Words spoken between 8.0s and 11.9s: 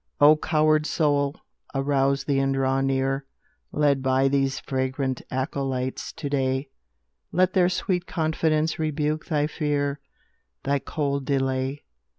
confidence rebuke thy fear, Thy cold delay.